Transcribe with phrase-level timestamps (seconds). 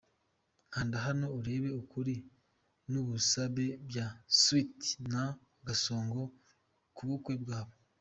[0.73, 2.15] Kanda hano urebe ukuri
[2.91, 4.07] n'ubusabe bya
[4.39, 5.23] Sweety na
[5.67, 6.21] Gasongo
[6.97, 7.73] ku bukwe bwabo.